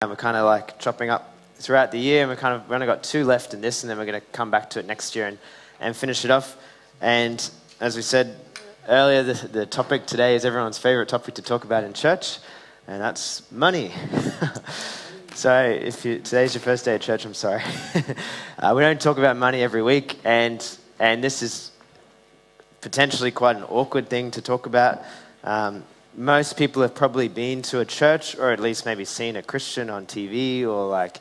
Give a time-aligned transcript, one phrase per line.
[0.00, 2.74] And we're kind of like chopping up throughout the year, and we kind of we
[2.76, 4.86] only got two left in this, and then we're going to come back to it
[4.86, 5.38] next year and,
[5.80, 6.56] and finish it off.
[7.00, 8.36] And as we said
[8.86, 12.38] earlier, the, the topic today is everyone's favorite topic to talk about in church,
[12.86, 13.90] and that's money.
[15.34, 17.64] so if you, today's your first day at church, I'm sorry.
[18.60, 20.64] uh, we don't talk about money every week, and
[21.00, 21.72] and this is
[22.82, 25.02] potentially quite an awkward thing to talk about.
[25.42, 25.82] Um,
[26.18, 29.88] most people have probably been to a church or at least maybe seen a Christian
[29.88, 31.18] on TV or like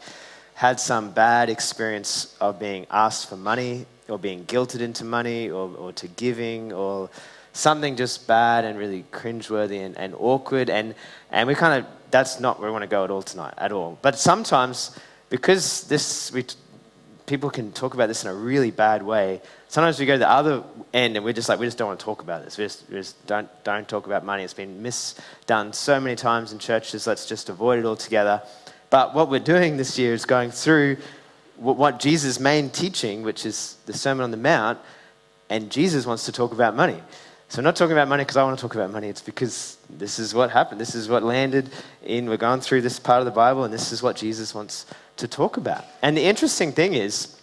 [0.55, 5.69] had some bad experience of being asked for money or being guilted into money or,
[5.77, 7.11] or to giving or
[7.53, 10.67] something just bad and really cringeworthy and, and awkward.
[10.67, 10.95] And,
[11.29, 13.71] and we kind of, that's not where we want to go at all tonight, at
[13.71, 13.99] all.
[14.01, 14.97] But sometimes,
[15.29, 16.43] because this, we,
[17.27, 20.29] people can talk about this in a really bad way, sometimes we go to the
[20.29, 20.63] other
[20.93, 22.57] end and we're just like, we just don't want to talk about this.
[22.57, 24.43] We just, we just don't, don't talk about money.
[24.43, 27.07] It's been misdone so many times in churches.
[27.07, 28.41] Let's just avoid it altogether.
[28.89, 30.97] But what we're doing this year is going through
[31.57, 34.79] what Jesus' main teaching, which is the Sermon on the Mount,
[35.49, 37.01] and Jesus wants to talk about money.
[37.49, 39.07] So, I'm not talking about money because I want to talk about money.
[39.07, 40.81] It's because this is what happened.
[40.81, 41.69] This is what landed
[42.03, 42.29] in.
[42.29, 45.29] We're going through this part of the Bible, and this is what Jesus wants to
[45.29, 45.85] talk about.
[46.01, 47.39] And the interesting thing is,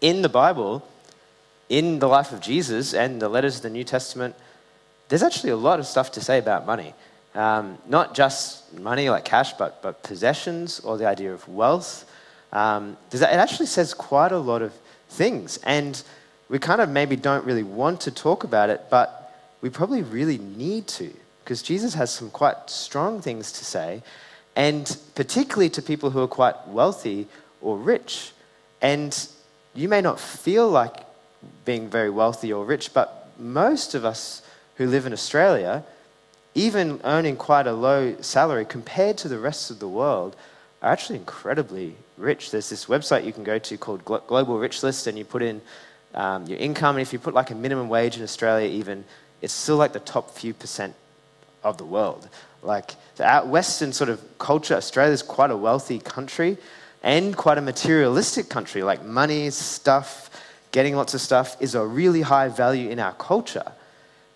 [0.00, 0.86] in the Bible,
[1.68, 4.34] in the life of Jesus and the letters of the New Testament,
[5.08, 6.94] there's actually a lot of stuff to say about money.
[7.34, 12.10] Um, not just money like cash, but, but possessions or the idea of wealth.
[12.52, 14.72] Um, it actually says quite a lot of
[15.08, 15.58] things.
[15.64, 16.00] And
[16.48, 20.38] we kind of maybe don't really want to talk about it, but we probably really
[20.38, 24.02] need to, because Jesus has some quite strong things to say,
[24.54, 27.26] and particularly to people who are quite wealthy
[27.60, 28.32] or rich.
[28.80, 29.28] And
[29.74, 30.94] you may not feel like
[31.64, 34.42] being very wealthy or rich, but most of us
[34.76, 35.84] who live in Australia,
[36.54, 40.36] even earning quite a low salary compared to the rest of the world,
[40.82, 42.50] are actually incredibly rich.
[42.50, 45.60] There's this website you can go to called Global Rich List, and you put in
[46.14, 49.04] um, your income, and if you put like a minimum wage in Australia, even,
[49.40, 50.94] it's still like the top few percent
[51.62, 52.28] of the world.
[52.62, 56.56] Like the Western sort of culture, Australia is quite a wealthy country
[57.02, 58.82] and quite a materialistic country.
[58.82, 60.30] Like money, stuff,
[60.74, 63.70] getting lots of stuff is a really high value in our culture.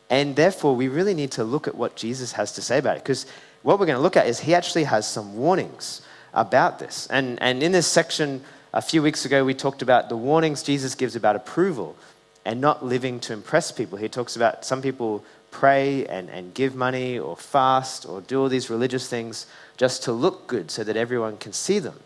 [0.08, 3.02] And therefore, we really need to look at what Jesus has to say about it.
[3.02, 3.26] Because
[3.62, 6.00] what we're going to look at is he actually has some warnings
[6.32, 7.08] about this.
[7.10, 10.94] And, and in this section, a few weeks ago, we talked about the warnings Jesus
[10.94, 11.96] gives about approval
[12.44, 13.98] and not living to impress people.
[13.98, 18.48] He talks about some people pray and, and give money or fast or do all
[18.48, 21.98] these religious things just to look good so that everyone can see them.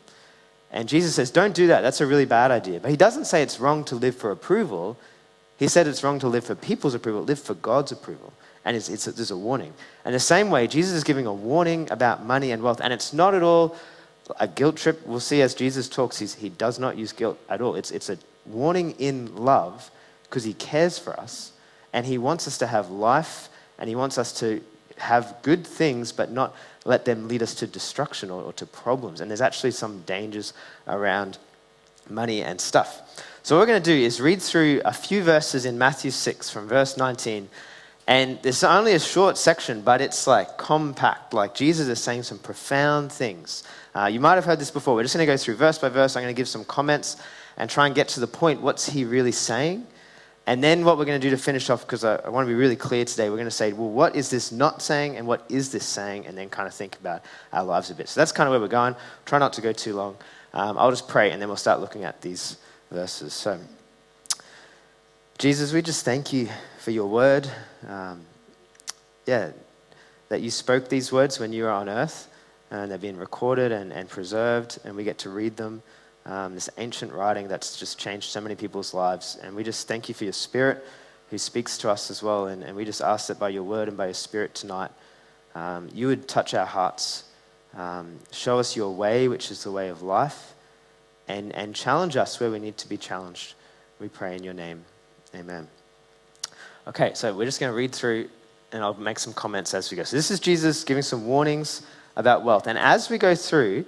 [0.73, 1.83] And Jesus says, don't do that.
[1.83, 2.81] That's a really bad idea.
[2.81, 4.97] But he doesn't say it's wrong to live for approval.
[5.59, 8.33] He said it's wrong to live for people's approval, live for God's approval.
[8.65, 9.75] And it's, it's there's a warning.
[10.05, 12.81] And the same way, Jesus is giving a warning about money and wealth.
[12.83, 13.77] And it's not at all
[14.41, 15.07] a guilt trip.
[15.07, 17.75] We'll see as Jesus talks, he does not use guilt at all.
[17.75, 18.17] It's, it's a
[18.47, 19.91] warning in love
[20.25, 21.53] because he cares for us.
[21.93, 24.63] And he wants us to have life and he wants us to
[24.97, 29.21] have good things, but not let them lead us to destruction or, or to problems.
[29.21, 30.53] And there's actually some dangers
[30.87, 31.39] around
[32.09, 33.25] money and stuff.
[33.43, 36.51] So, what we're going to do is read through a few verses in Matthew 6
[36.51, 37.49] from verse 19.
[38.07, 41.33] And it's only a short section, but it's like compact.
[41.33, 43.63] Like Jesus is saying some profound things.
[43.95, 44.95] Uh, you might have heard this before.
[44.95, 46.17] We're just going to go through verse by verse.
[46.17, 47.17] I'm going to give some comments
[47.57, 48.61] and try and get to the point.
[48.61, 49.87] What's he really saying?
[50.47, 52.49] And then what we're going to do to finish off, because I, I, want to
[52.49, 55.27] be really clear today, we're going to say, well, what is this not saying and
[55.27, 56.27] what is this saying?
[56.27, 57.23] And then kind of think about
[57.53, 58.09] our lives a bit.
[58.09, 58.97] So that's kind of where we're going.
[59.25, 60.17] Try not to go too long.
[60.53, 62.57] Um, I'll just pray and then we'll start looking at these
[62.91, 63.33] verses.
[63.33, 63.59] So,
[65.39, 66.49] Jesus, we just thank you
[66.79, 67.49] for your word.
[67.89, 68.23] Um,
[69.27, 69.53] yeah,
[70.29, 72.29] that you spoke these words when you were on earth
[72.73, 75.83] and they've been recorded and, and preserved and we get to read them
[76.27, 79.39] um, this ancient writing that's just changed so many people's lives.
[79.43, 80.85] And we just thank you for your spirit
[81.31, 82.47] who speaks to us as well.
[82.47, 84.91] And, and we just ask that by your word and by your spirit tonight,
[85.55, 87.25] um, you would touch our hearts,
[87.77, 90.55] um, show us your way, which is the way of life,
[91.29, 93.55] and, and challenge us where we need to be challenged.
[93.99, 94.85] We pray in your name.
[95.35, 95.69] Amen.
[96.87, 98.29] Okay, so we're just going to read through
[98.73, 100.03] and I'll make some comments as we go.
[100.03, 101.83] So, this is Jesus giving some warnings
[102.17, 102.67] about wealth.
[102.67, 103.85] And as we go through,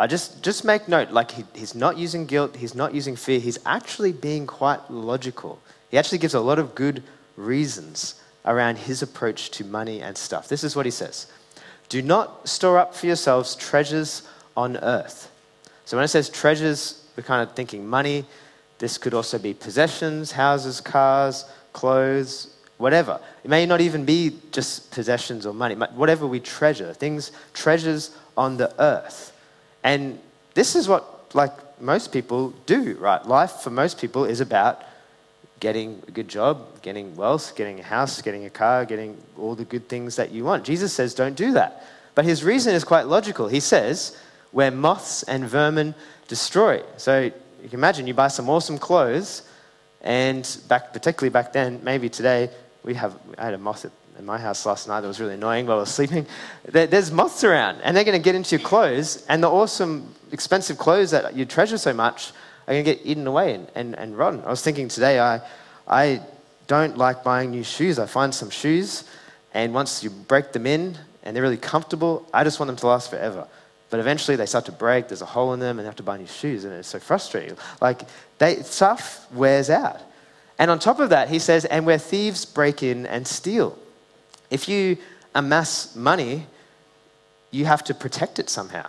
[0.00, 3.40] I just, just make note, like he, he's not using guilt, he's not using fear,
[3.40, 5.60] he's actually being quite logical.
[5.90, 7.02] He actually gives a lot of good
[7.36, 10.48] reasons around his approach to money and stuff.
[10.48, 11.26] This is what he says
[11.88, 14.22] Do not store up for yourselves treasures
[14.56, 15.30] on earth.
[15.84, 18.24] So when it says treasures, we're kind of thinking money.
[18.78, 23.20] This could also be possessions, houses, cars, clothes, whatever.
[23.42, 28.56] It may not even be just possessions or money, whatever we treasure, things, treasures on
[28.56, 29.32] the earth.
[29.88, 30.18] And
[30.52, 33.26] this is what, like, most people do, right?
[33.26, 34.82] Life for most people is about
[35.60, 39.64] getting a good job, getting wealth, getting a house, getting a car, getting all the
[39.64, 40.66] good things that you want.
[40.66, 41.82] Jesus says, don't do that.
[42.14, 43.48] But his reason is quite logical.
[43.48, 44.14] He says,
[44.52, 45.94] where moths and vermin
[46.34, 46.82] destroy.
[46.98, 47.12] So
[47.62, 49.42] you can imagine you buy some awesome clothes,
[50.02, 52.50] and back, particularly back then, maybe today,
[52.84, 55.34] we have, I had a moth at, in my house last night that was really
[55.34, 56.26] annoying while I was sleeping.
[56.64, 60.76] There's moths around, and they're going to get into your clothes, and the awesome, expensive
[60.76, 62.32] clothes that you treasure so much
[62.66, 64.42] are going to get eaten away and, and, and rotten.
[64.44, 65.40] I was thinking today, I,
[65.86, 66.20] I
[66.66, 67.98] don't like buying new shoes.
[67.98, 69.04] I find some shoes,
[69.54, 72.86] and once you break them in and they're really comfortable, I just want them to
[72.86, 73.46] last forever.
[73.90, 76.02] But eventually they start to break, there's a hole in them, and they have to
[76.02, 77.56] buy new shoes, and it's so frustrating.
[77.80, 78.02] Like,
[78.38, 80.00] they, stuff wears out.
[80.58, 83.78] And on top of that, he says, and where thieves break in and steal.
[84.50, 84.96] If you
[85.34, 86.46] amass money,
[87.50, 88.88] you have to protect it somehow.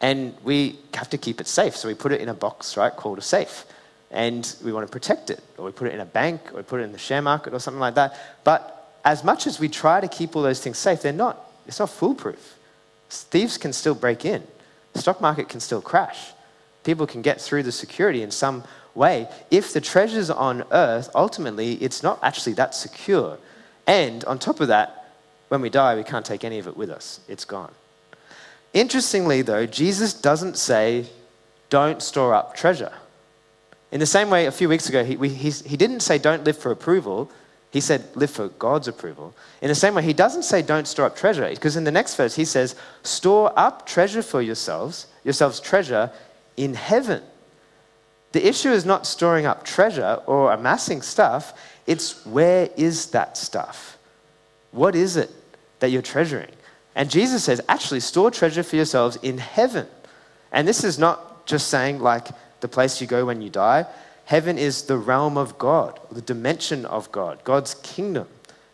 [0.00, 1.76] And we have to keep it safe.
[1.76, 3.64] So we put it in a box, right, called a safe.
[4.10, 5.42] And we want to protect it.
[5.56, 7.54] Or we put it in a bank, or we put it in the share market,
[7.54, 8.18] or something like that.
[8.44, 11.78] But as much as we try to keep all those things safe, they're not, it's
[11.78, 12.58] not foolproof.
[13.10, 14.42] Thieves can still break in.
[14.92, 16.32] The stock market can still crash.
[16.84, 18.64] People can get through the security in some
[18.94, 19.28] way.
[19.50, 23.38] If the treasures on earth, ultimately, it's not actually that secure.
[23.86, 25.12] And on top of that,
[25.48, 27.20] when we die, we can't take any of it with us.
[27.28, 27.72] It's gone.
[28.72, 31.06] Interestingly, though, Jesus doesn't say,
[31.70, 32.92] don't store up treasure.
[33.92, 36.58] In the same way, a few weeks ago, he, we, he didn't say, don't live
[36.58, 37.30] for approval.
[37.70, 39.34] He said, live for God's approval.
[39.60, 42.16] In the same way, he doesn't say, don't store up treasure, because in the next
[42.16, 46.10] verse, he says, store up treasure for yourselves, yourselves treasure
[46.56, 47.22] in heaven.
[48.32, 51.52] The issue is not storing up treasure or amassing stuff,
[51.86, 53.98] it's where is that stuff?
[54.72, 55.30] What is it
[55.80, 56.50] that you're treasuring?
[56.94, 59.86] And Jesus says, actually, store treasure for yourselves in heaven.
[60.52, 62.28] And this is not just saying like
[62.60, 63.86] the place you go when you die.
[64.24, 68.26] Heaven is the realm of God, the dimension of God, God's kingdom.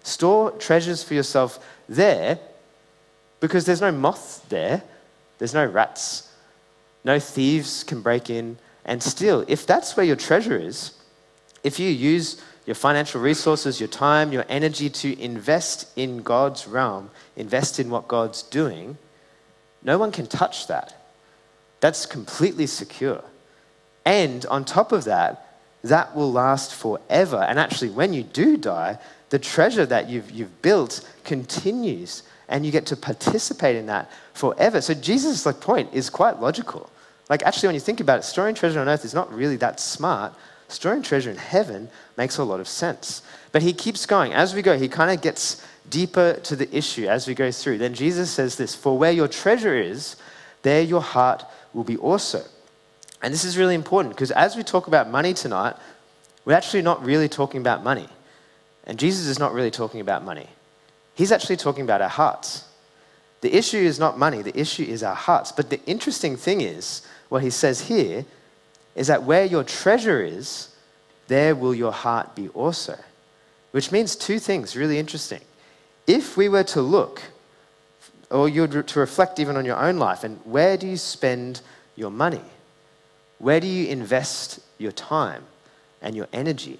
[0.03, 1.59] Store treasures for yourself
[1.89, 2.39] there
[3.41, 4.83] because there's no moth there,
[5.39, 6.33] there's no rats,
[7.05, 9.45] no thieves can break in and steal.
[9.49, 10.93] If that's where your treasure is,
[11.63, 17.11] if you use your financial resources, your time, your energy to invest in God's realm,
[17.37, 18.97] invest in what God's doing,
[19.83, 20.95] no one can touch that.
[21.81, 23.25] That's completely secure.
[24.05, 27.45] And on top of that, that will last forever.
[27.49, 28.99] And actually, when you do die,
[29.31, 34.81] the treasure that you've, you've built continues and you get to participate in that forever.
[34.81, 36.91] So Jesus' point is quite logical.
[37.29, 39.79] Like, actually, when you think about it, storing treasure on earth is not really that
[39.79, 40.35] smart.
[40.71, 43.23] Storing treasure in heaven makes a lot of sense.
[43.51, 44.33] But he keeps going.
[44.33, 47.79] As we go, he kind of gets deeper to the issue as we go through.
[47.79, 50.15] Then Jesus says this For where your treasure is,
[50.63, 51.45] there your heart
[51.75, 52.45] will be also.
[53.21, 55.75] And this is really important because as we talk about money tonight,
[56.45, 58.09] we're actually not really talking about money.
[58.85, 60.47] And Jesus is not really talking about money.
[61.15, 62.65] He's actually talking about our hearts.
[63.41, 65.51] The issue is not money, the issue is our hearts.
[65.51, 68.25] But the interesting thing is, what he says here
[68.95, 70.75] is that where your treasure is,
[71.29, 72.99] there will your heart be also.
[73.71, 75.41] Which means two things really interesting.
[76.07, 77.23] If we were to look,
[78.31, 81.61] or you to reflect even on your own life, and where do you spend
[81.97, 82.41] your money?
[83.39, 85.45] Where do you invest your time
[86.03, 86.79] and your energy?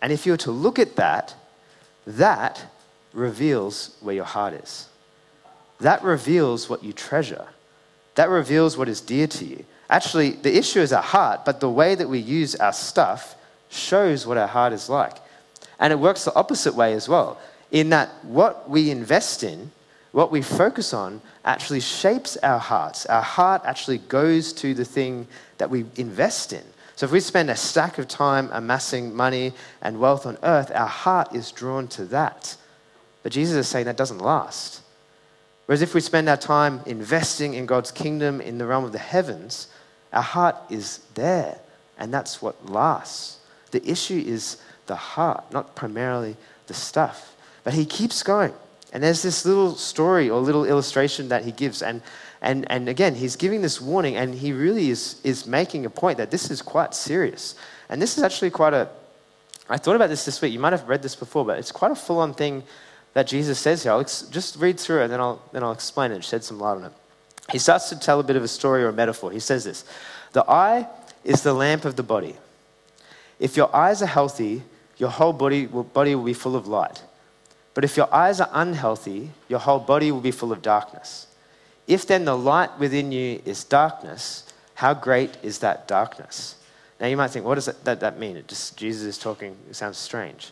[0.00, 1.34] And if you were to look at that,
[2.06, 2.66] that
[3.12, 4.88] reveals where your heart is.
[5.80, 7.46] That reveals what you treasure.
[8.14, 9.64] That reveals what is dear to you.
[9.90, 13.36] Actually, the issue is our heart, but the way that we use our stuff
[13.70, 15.16] shows what our heart is like.
[15.78, 17.38] And it works the opposite way as well,
[17.70, 19.70] in that what we invest in,
[20.12, 23.06] what we focus on, actually shapes our hearts.
[23.06, 25.26] Our heart actually goes to the thing
[25.58, 26.64] that we invest in.
[26.96, 30.86] So if we spend a stack of time amassing money and wealth on earth, our
[30.86, 32.56] heart is drawn to that.
[33.22, 34.82] But Jesus is saying that doesn't last.
[35.66, 38.98] Whereas if we spend our time investing in God's kingdom in the realm of the
[38.98, 39.68] heavens,
[40.12, 41.58] our heart is there,
[41.98, 43.38] and that's what lasts.
[43.70, 46.36] The issue is the heart, not primarily
[46.66, 47.34] the stuff.
[47.64, 48.54] But he keeps going.
[48.92, 51.82] And there's this little story or little illustration that he gives.
[51.82, 52.00] And,
[52.40, 56.18] and, and again, he's giving this warning, and he really is, is making a point
[56.18, 57.54] that this is quite serious.
[57.90, 58.88] And this is actually quite a,
[59.68, 60.52] I thought about this this week.
[60.52, 62.62] You might have read this before, but it's quite a full on thing
[63.12, 63.92] that Jesus says here.
[63.92, 66.58] I'll ex- just read through it, and then I'll, then I'll explain it, shed some
[66.58, 66.92] light on it.
[67.50, 69.30] He starts to tell a bit of a story or a metaphor.
[69.30, 69.84] He says this
[70.32, 70.86] The eye
[71.24, 72.36] is the lamp of the body.
[73.38, 74.62] If your eyes are healthy,
[74.96, 77.02] your whole body will, body will be full of light.
[77.74, 81.28] But if your eyes are unhealthy, your whole body will be full of darkness.
[81.86, 86.56] If then the light within you is darkness, how great is that darkness?
[87.00, 88.36] Now you might think, what does that, that, that mean?
[88.36, 90.50] It just Jesus is talking, it sounds strange.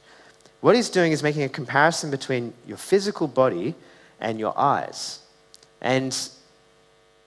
[0.60, 3.74] What he's doing is making a comparison between your physical body
[4.20, 5.20] and your eyes.
[5.80, 6.16] And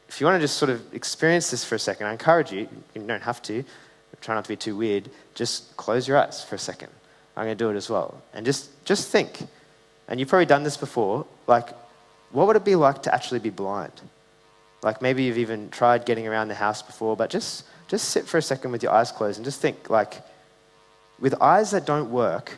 [0.09, 2.67] if you want to just sort of experience this for a second, I encourage you,
[2.95, 3.63] you don't have to,
[4.21, 6.89] try not to be too weird, just close your eyes for a second.
[7.37, 8.21] I'm going to do it as well.
[8.33, 9.47] And just, just think,
[10.07, 11.69] and you've probably done this before, like,
[12.31, 13.93] what would it be like to actually be blind?
[14.81, 18.39] Like maybe you've even tried getting around the house before, but just, just sit for
[18.39, 20.21] a second with your eyes closed and just think, like,
[21.19, 22.57] with eyes that don't work,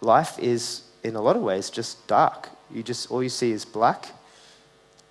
[0.00, 2.48] life is, in a lot of ways, just dark.
[2.72, 4.12] You just, all you see is black.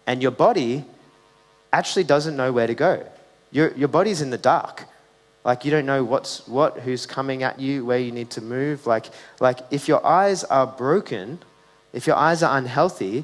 [0.05, 0.85] And your body
[1.73, 3.05] actually doesn't know where to go.
[3.51, 4.85] Your, your body's in the dark.
[5.45, 8.85] Like you don't know what's what, who's coming at you, where you need to move.
[8.85, 9.05] Like,
[9.39, 11.39] like if your eyes are broken,
[11.93, 13.23] if your eyes are unhealthy,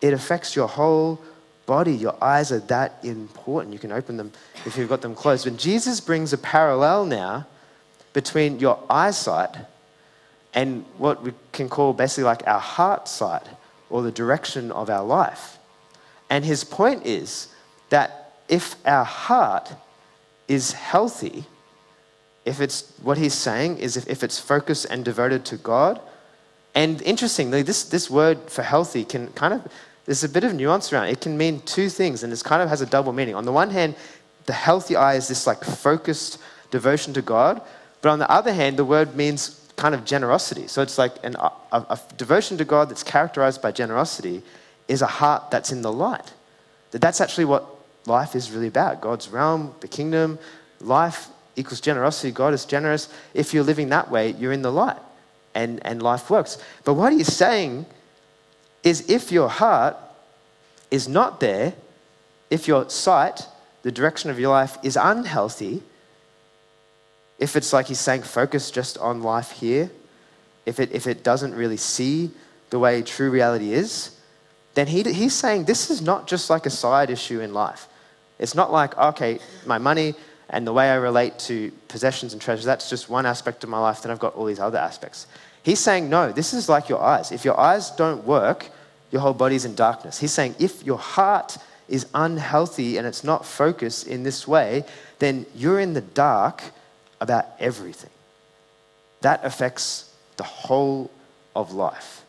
[0.00, 1.20] it affects your whole
[1.66, 1.92] body.
[1.92, 3.72] Your eyes are that important.
[3.72, 4.32] You can open them
[4.64, 5.44] if you've got them closed.
[5.44, 7.46] But Jesus brings a parallel now
[8.12, 9.56] between your eyesight
[10.54, 13.46] and what we can call basically like our heart sight
[13.90, 15.58] or the direction of our life.
[16.30, 17.48] And his point is
[17.90, 19.72] that if our heart
[20.48, 21.44] is healthy,
[22.44, 26.00] if it's what he's saying is if, if it's focused and devoted to God,
[26.74, 29.72] and interestingly, this, this word for healthy can kind of,
[30.06, 31.12] there's a bit of nuance around it.
[31.12, 33.34] It can mean two things, and it kind of has a double meaning.
[33.34, 33.94] On the one hand,
[34.46, 36.38] the healthy eye is this like focused
[36.70, 37.62] devotion to God,
[38.02, 40.66] but on the other hand, the word means kind of generosity.
[40.66, 44.42] So it's like an, a, a devotion to God that's characterized by generosity
[44.88, 46.32] is a heart that's in the light.
[46.90, 47.66] That that's actually what
[48.06, 49.00] life is really about.
[49.00, 50.38] God's realm, the kingdom,
[50.80, 52.30] life equals generosity.
[52.30, 53.08] God is generous.
[53.32, 54.98] If you're living that way, you're in the light
[55.54, 56.58] and, and life works.
[56.84, 57.86] But what he's saying
[58.82, 59.96] is if your heart
[60.90, 61.74] is not there,
[62.50, 63.46] if your sight,
[63.82, 65.82] the direction of your life, is unhealthy,
[67.38, 69.90] if it's like he's saying, focus just on life here,
[70.66, 72.30] if it, if it doesn't really see
[72.70, 74.13] the way true reality is,
[74.74, 77.88] then he, he's saying this is not just like a side issue in life.
[78.38, 80.14] It's not like, okay, my money
[80.50, 83.78] and the way I relate to possessions and treasures, that's just one aspect of my
[83.78, 85.26] life, then I've got all these other aspects.
[85.62, 87.32] He's saying, no, this is like your eyes.
[87.32, 88.68] If your eyes don't work,
[89.10, 90.18] your whole body's in darkness.
[90.18, 91.56] He's saying, if your heart
[91.88, 94.84] is unhealthy and it's not focused in this way,
[95.18, 96.62] then you're in the dark
[97.20, 98.10] about everything.
[99.20, 101.10] That affects the whole
[101.54, 102.23] of life.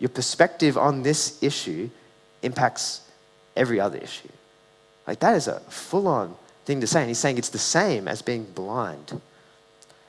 [0.00, 1.90] Your perspective on this issue
[2.42, 3.02] impacts
[3.54, 4.28] every other issue.
[5.06, 7.00] Like, that is a full on thing to say.
[7.00, 9.20] And he's saying it's the same as being blind.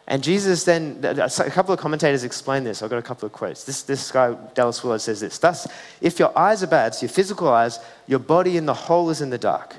[0.08, 2.82] And Jesus then, a couple of commentators explain this.
[2.82, 3.64] I've got a couple of quotes.
[3.66, 5.68] This, this guy, Dallas Willard, says this Thus,
[6.00, 9.22] if your eyes are bad, so your physical eyes, your body in the whole is
[9.22, 9.76] in the dark.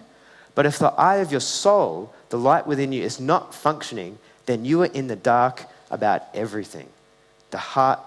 [0.55, 4.65] But if the eye of your soul, the light within you, is not functioning, then
[4.65, 6.89] you are in the dark about everything.
[7.51, 8.01] The heart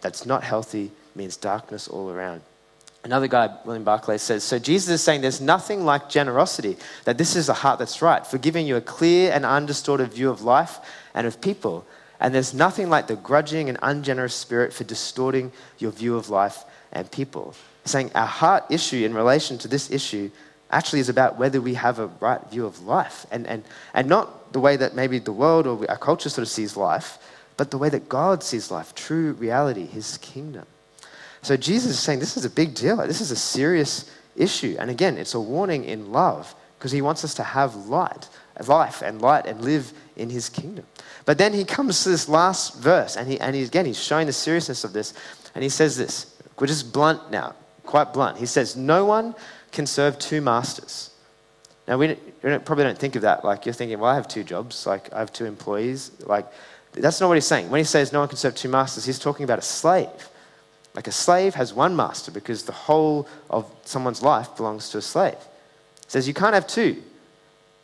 [0.00, 2.42] that's not healthy means darkness all around.
[3.02, 7.34] Another guy, William Barclay, says So Jesus is saying there's nothing like generosity, that this
[7.34, 10.78] is a heart that's right, for giving you a clear and undistorted view of life
[11.14, 11.86] and of people.
[12.20, 16.64] And there's nothing like the grudging and ungenerous spirit for distorting your view of life
[16.92, 17.54] and people.
[17.86, 20.30] Saying our heart issue in relation to this issue
[20.70, 23.64] actually is about whether we have a right view of life and, and,
[23.94, 27.18] and not the way that maybe the world or our culture sort of sees life,
[27.56, 30.66] but the way that God sees life, true reality, his kingdom.
[31.42, 32.96] So Jesus is saying this is a big deal.
[32.98, 34.76] This is a serious issue.
[34.78, 38.28] And again, it's a warning in love because he wants us to have light,
[38.66, 40.86] life and light and live in his kingdom.
[41.24, 44.26] But then he comes to this last verse and, he, and he, again, he's showing
[44.26, 45.14] the seriousness of this.
[45.54, 47.54] And he says this, which is blunt now,
[47.84, 48.38] quite blunt.
[48.38, 49.34] He says, No one
[49.72, 51.10] can serve two masters.
[51.88, 53.44] Now, we, we probably don't think of that.
[53.44, 54.86] Like, you're thinking, well, I have two jobs.
[54.86, 56.12] Like, I have two employees.
[56.24, 56.46] Like,
[56.92, 57.68] that's not what he's saying.
[57.68, 60.29] When he says no one can serve two masters, he's talking about a slave.
[60.94, 65.02] Like a slave has one master because the whole of someone's life belongs to a
[65.02, 65.34] slave.
[65.34, 67.02] It says you can't have two.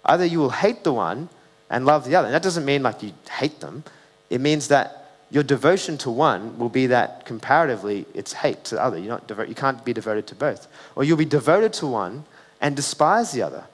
[0.04, 1.28] Either you will hate the one
[1.70, 2.26] and love the other.
[2.26, 3.84] And that doesn't mean like you hate them.
[4.30, 8.82] It means that your devotion to one will be that comparatively it's hate to the
[8.82, 8.98] other.
[8.98, 10.68] You're not devo- you can't be devoted to both.
[10.94, 12.25] Or you'll be devoted to one
[12.60, 13.64] and despise the other.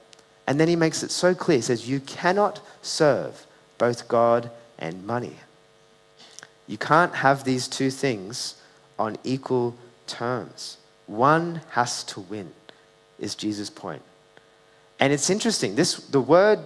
[0.47, 1.57] And then he makes it so clear.
[1.57, 3.45] He says, You cannot serve
[3.77, 4.49] both God
[4.79, 5.37] and money.
[6.67, 8.55] You can't have these two things
[8.97, 9.75] on equal
[10.07, 10.77] terms.
[11.07, 12.51] One has to win,
[13.19, 14.01] is Jesus' point.
[14.99, 15.75] And it's interesting.
[15.75, 16.59] This, the word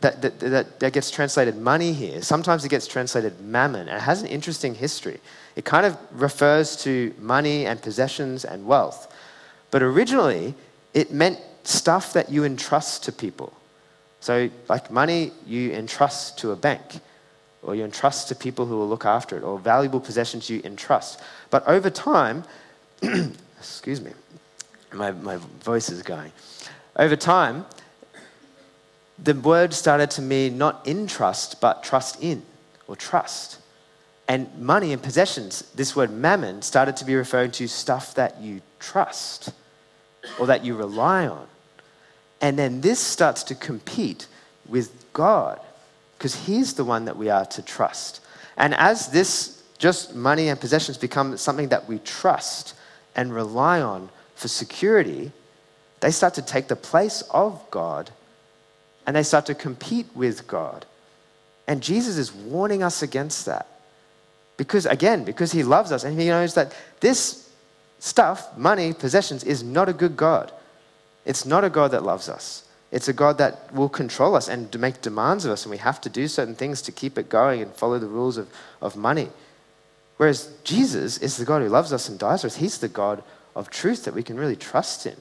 [0.00, 4.02] that, that, that, that gets translated money here, sometimes it gets translated mammon, and it
[4.02, 5.18] has an interesting history.
[5.56, 9.12] It kind of refers to money and possessions and wealth.
[9.70, 10.54] But originally,
[10.92, 13.52] it meant stuff that you entrust to people.
[14.20, 17.00] So, like money, you entrust to a bank,
[17.64, 21.20] or you entrust to people who will look after it, or valuable possessions you entrust.
[21.50, 22.44] But over time,
[23.58, 24.12] excuse me,
[24.92, 26.32] my, my voice is going.
[26.96, 27.66] Over time,
[29.18, 32.42] the word started to mean not in trust, but trust in,
[32.86, 33.58] or trust.
[34.28, 38.62] And money and possessions, this word mammon, started to be referring to stuff that you
[38.78, 39.52] trust
[40.38, 41.46] or that you rely on.
[42.40, 44.26] And then this starts to compete
[44.66, 45.60] with God
[46.18, 48.20] because He's the one that we are to trust.
[48.56, 52.74] And as this just money and possessions become something that we trust
[53.16, 55.32] and rely on for security,
[56.00, 58.10] they start to take the place of God
[59.06, 60.86] and they start to compete with God.
[61.66, 63.66] And Jesus is warning us against that.
[64.56, 67.50] Because, again, because he loves us and he knows that this
[67.98, 70.52] stuff, money, possessions, is not a good God.
[71.24, 72.63] It's not a God that loves us.
[72.94, 76.00] It's a God that will control us and make demands of us, and we have
[76.02, 78.48] to do certain things to keep it going and follow the rules of,
[78.80, 79.30] of money.
[80.16, 82.54] Whereas Jesus is the God who loves us and dies for us.
[82.54, 83.24] He's the God
[83.56, 85.16] of truth that we can really trust in.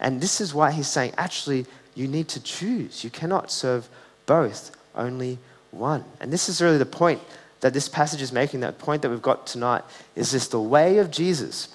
[0.00, 3.04] And this is why he's saying, actually, you need to choose.
[3.04, 3.88] You cannot serve
[4.26, 5.38] both, only
[5.70, 6.04] one.
[6.18, 7.20] And this is really the point
[7.60, 9.84] that this passage is making, that point that we've got tonight,
[10.16, 11.68] is this the way of Jesus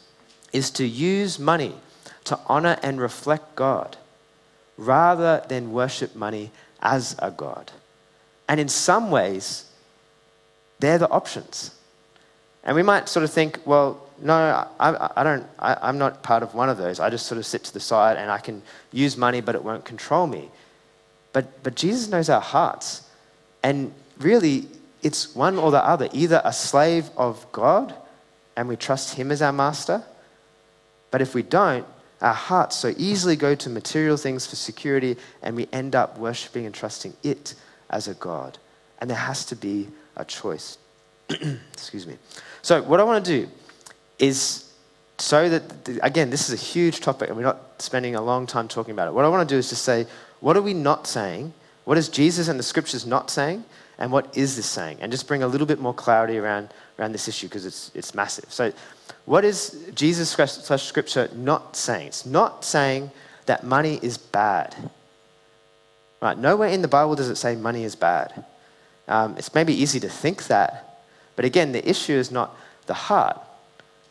[0.52, 1.76] is to use money
[2.26, 3.96] to honor and reflect God
[4.82, 7.72] rather than worship money as a God.
[8.50, 9.70] And in some ways,
[10.80, 11.76] they're the options.
[12.64, 14.34] And we might sort of think, well, no,
[14.80, 17.00] I, I don't, I, am not part of one of those.
[17.00, 18.62] I just sort of sit to the side and I can
[18.92, 20.50] use money, but it won't control me.
[21.34, 23.08] But, but Jesus knows our hearts.
[23.64, 24.68] And really,
[25.04, 27.96] it's one or the other either a slave of God
[28.58, 30.04] and we trust Him as our master.
[31.12, 31.86] But if we don't,
[32.22, 36.66] our hearts so easily go to material things for security and we end up worshiping
[36.66, 37.56] and trusting it
[37.90, 38.58] as a God.
[39.00, 40.78] And there has to be a choice.
[41.74, 42.18] Excuse me.
[42.62, 43.52] So, what I want to do
[44.20, 44.72] is
[45.18, 48.68] so that, again, this is a huge topic and we're not spending a long time
[48.68, 49.14] talking about it.
[49.14, 50.06] What I want to do is just say,
[50.40, 51.54] what are we not saying?
[51.86, 53.64] What is Jesus and the scriptures not saying?
[53.98, 54.98] And what is this saying?
[55.00, 58.16] And just bring a little bit more clarity around, around this issue because it's, it's
[58.16, 58.52] massive.
[58.52, 58.74] So,
[59.26, 62.08] what is Jesus scripture not saying?
[62.08, 63.12] It's not saying
[63.46, 64.76] that money is bad.
[66.22, 66.38] Right?
[66.38, 68.46] Nowhere in the Bible does it say money is bad.
[69.08, 73.40] Um, it's maybe easy to think that, but again, the issue is not the heart.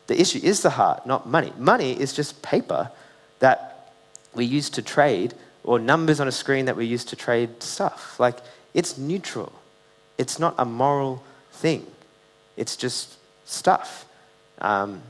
[0.07, 1.53] The issue is the heart, not money.
[1.57, 2.91] Money is just paper
[3.39, 3.93] that
[4.33, 5.33] we use to trade,
[5.63, 8.19] or numbers on a screen that we use to trade stuff.
[8.19, 8.37] Like,
[8.73, 9.53] it's neutral.
[10.17, 11.85] It's not a moral thing.
[12.57, 14.05] It's just stuff.
[14.61, 15.01] Um,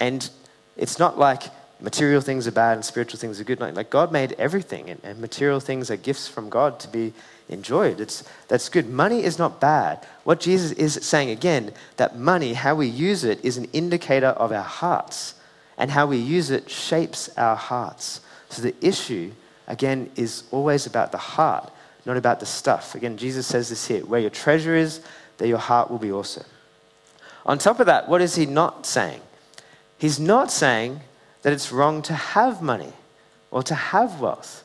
[0.00, 0.28] and
[0.76, 1.44] it's not like
[1.80, 3.60] material things are bad and spiritual things are good.
[3.60, 7.12] Like, God made everything, and, and material things are gifts from God to be
[7.48, 8.00] enjoyed.
[8.00, 8.88] It's, that's good.
[8.88, 10.04] Money is not bad.
[10.24, 14.50] What Jesus is saying again, that money, how we use it, is an indicator of
[14.52, 15.34] our hearts.
[15.76, 18.20] And how we use it shapes our hearts.
[18.48, 19.30] So the issue,
[19.68, 21.70] again, is always about the heart,
[22.04, 22.94] not about the stuff.
[22.96, 25.00] Again, Jesus says this here where your treasure is,
[25.36, 26.44] there your heart will be also.
[27.46, 29.20] On top of that, what is he not saying?
[29.98, 31.00] He's not saying
[31.42, 32.92] that it's wrong to have money
[33.50, 34.64] or to have wealth.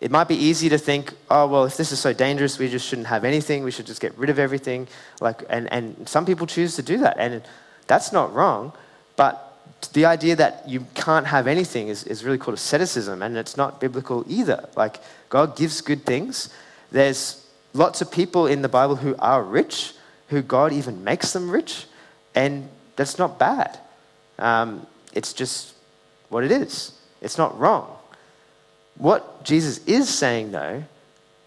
[0.00, 2.86] It might be easy to think, oh, well, if this is so dangerous, we just
[2.86, 3.64] shouldn't have anything.
[3.64, 4.86] We should just get rid of everything.
[5.20, 7.16] Like, and, and some people choose to do that.
[7.18, 7.42] And
[7.86, 8.72] that's not wrong.
[9.16, 9.56] But
[9.92, 13.22] the idea that you can't have anything is, is really called asceticism.
[13.22, 14.68] And it's not biblical either.
[14.76, 16.50] Like, God gives good things.
[16.92, 19.94] There's lots of people in the Bible who are rich,
[20.34, 21.86] who God even makes them rich.
[22.34, 23.78] And that's not bad.
[24.38, 25.74] Um, it's just
[26.28, 26.92] what it is.
[27.20, 27.96] It's not wrong.
[28.96, 30.84] What Jesus is saying, though,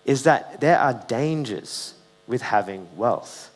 [0.05, 1.93] is that there are dangers
[2.27, 3.51] with having wealth.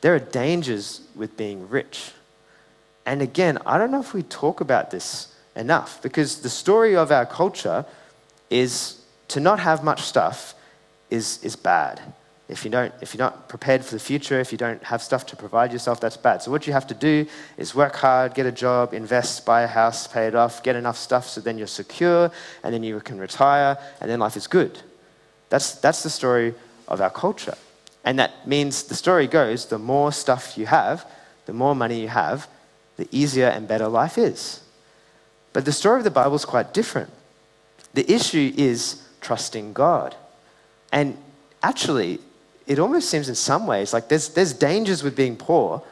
[0.00, 2.12] There are dangers with being rich.
[3.04, 7.10] And again, I don't know if we talk about this enough because the story of
[7.10, 7.84] our culture
[8.50, 10.54] is to not have much stuff
[11.10, 12.00] is, is bad.
[12.48, 15.26] If, you don't, if you're not prepared for the future, if you don't have stuff
[15.26, 16.40] to provide yourself, that's bad.
[16.40, 17.26] So, what you have to do
[17.58, 20.96] is work hard, get a job, invest, buy a house, pay it off, get enough
[20.96, 22.30] stuff so then you're secure,
[22.62, 24.78] and then you can retire, and then life is good.
[25.50, 26.54] That's, that's the story
[26.86, 27.56] of our culture.
[28.02, 31.06] And that means the story goes the more stuff you have,
[31.44, 32.48] the more money you have,
[32.96, 34.62] the easier and better life is.
[35.52, 37.10] But the story of the Bible is quite different.
[37.92, 40.14] The issue is trusting God.
[40.92, 41.18] And
[41.62, 42.20] actually,
[42.68, 45.82] it almost seems in some ways like there's, there's dangers with being poor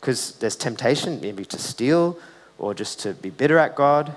[0.00, 2.18] because there's temptation maybe to steal
[2.58, 4.14] or just to be bitter at God.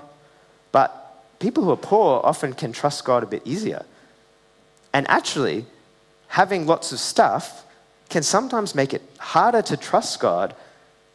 [0.72, 3.86] But people who are poor often can trust God a bit easier.
[4.92, 5.66] And actually,
[6.26, 7.64] having lots of stuff
[8.08, 10.56] can sometimes make it harder to trust God.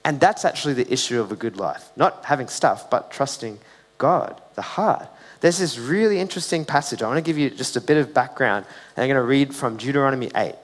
[0.06, 1.90] And that's actually the issue of a good life.
[1.98, 3.60] Not having stuff, but trusting
[3.98, 5.10] God, the heart.
[5.42, 7.02] There's this really interesting passage.
[7.02, 8.66] I want to give you just a bit of background.
[8.96, 10.56] And I'm going to read from Deuteronomy 8.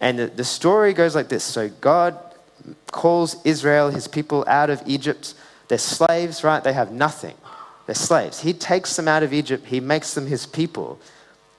[0.00, 2.18] And the, the story goes like this So God
[2.92, 5.34] calls Israel, his people, out of Egypt.
[5.68, 6.62] They're slaves, right?
[6.62, 7.34] They have nothing.
[7.86, 8.40] They're slaves.
[8.40, 10.98] He takes them out of Egypt, he makes them his people,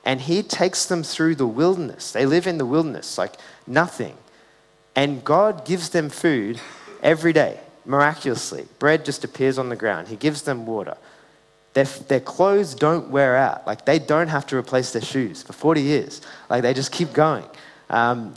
[0.03, 2.11] and he takes them through the wilderness.
[2.11, 3.33] They live in the wilderness, like
[3.65, 4.17] nothing.
[4.95, 6.59] And God gives them food
[7.01, 8.67] every day, miraculously.
[8.79, 10.97] Bread just appears on the ground, He gives them water.
[11.73, 13.67] Their, their clothes don't wear out.
[13.67, 16.21] Like they don't have to replace their shoes for 40 years.
[16.49, 17.45] Like they just keep going.
[17.89, 18.33] Um,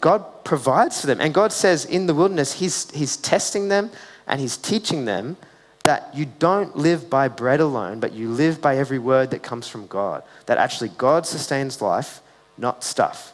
[0.00, 1.20] God provides for them.
[1.20, 3.90] And God says in the wilderness, he's, he's testing them
[4.26, 5.36] and He's teaching them
[5.84, 9.66] that you don't live by bread alone, but you live by every word that comes
[9.66, 10.22] from God.
[10.46, 12.20] That actually God sustains life,
[12.56, 13.32] not stuff.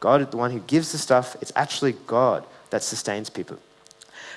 [0.00, 1.36] God is the one who gives the stuff.
[1.40, 3.58] It's actually God that sustains people.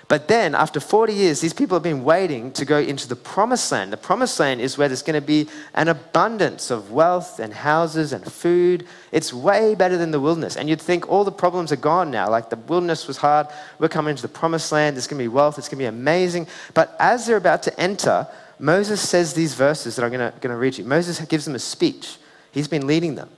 [0.09, 3.69] But then, after 40 years, these people have been waiting to go into the promised
[3.73, 3.91] land.
[3.91, 8.13] The promised land is where there's going to be an abundance of wealth and houses
[8.13, 8.87] and food.
[9.11, 10.55] It's way better than the wilderness.
[10.55, 12.29] And you'd think all the problems are gone now.
[12.29, 13.47] Like the wilderness was hard.
[13.79, 14.95] We're coming into the promised land.
[14.95, 15.57] There's going to be wealth.
[15.57, 16.47] It's going to be amazing.
[16.73, 18.27] But as they're about to enter,
[18.59, 20.85] Moses says these verses that I'm going to, going to read you.
[20.85, 22.17] Moses gives them a speech.
[22.53, 23.29] He's been leading them.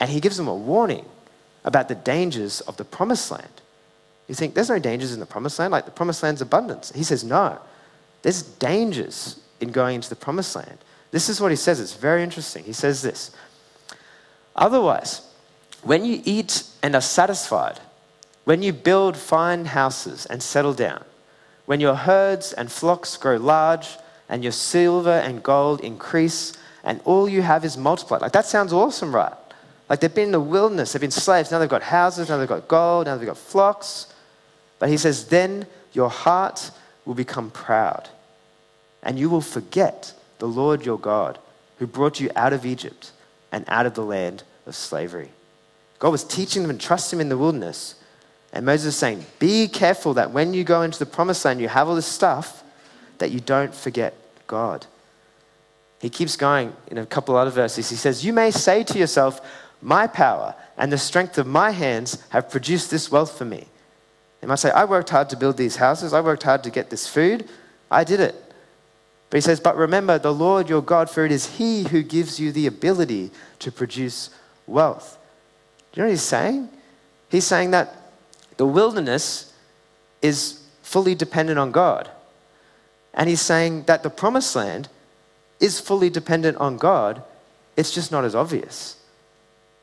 [0.00, 1.04] And he gives them a warning
[1.64, 3.62] about the dangers of the promised land.
[4.28, 5.72] You think there's no dangers in the promised land?
[5.72, 6.92] Like the promised land's abundance.
[6.94, 7.58] He says, no,
[8.22, 10.78] there's dangers in going into the promised land.
[11.10, 11.80] This is what he says.
[11.80, 12.64] It's very interesting.
[12.64, 13.30] He says this
[14.54, 15.22] Otherwise,
[15.82, 17.80] when you eat and are satisfied,
[18.44, 21.04] when you build fine houses and settle down,
[21.66, 23.88] when your herds and flocks grow large,
[24.28, 26.52] and your silver and gold increase,
[26.84, 28.20] and all you have is multiplied.
[28.20, 29.32] Like that sounds awesome, right?
[29.88, 32.48] Like they've been in the wilderness, they've been slaves, now they've got houses, now they've
[32.48, 34.12] got gold, now they've got flocks.
[34.78, 36.70] But he says, then your heart
[37.04, 38.08] will become proud,
[39.02, 41.38] and you will forget the Lord your God,
[41.78, 43.12] who brought you out of Egypt
[43.50, 45.30] and out of the land of slavery.
[45.98, 47.96] God was teaching them and trust him in the wilderness.
[48.52, 51.68] And Moses is saying, Be careful that when you go into the promised land, you
[51.68, 52.62] have all this stuff,
[53.18, 54.14] that you don't forget
[54.46, 54.86] God.
[56.00, 57.90] He keeps going in a couple other verses.
[57.90, 59.40] He says, You may say to yourself,
[59.82, 63.66] My power and the strength of my hands have produced this wealth for me.
[64.40, 66.90] They might say, I worked hard to build these houses, I worked hard to get
[66.90, 67.48] this food,
[67.90, 68.34] I did it.
[69.30, 72.40] But he says, But remember, the Lord your God, for it is He who gives
[72.40, 74.30] you the ability to produce
[74.66, 75.18] wealth.
[75.92, 76.68] Do you know what he's saying?
[77.30, 78.12] He's saying that
[78.56, 79.52] the wilderness
[80.22, 82.10] is fully dependent on God.
[83.14, 84.88] And he's saying that the promised land
[85.60, 87.22] is fully dependent on God,
[87.76, 88.97] it's just not as obvious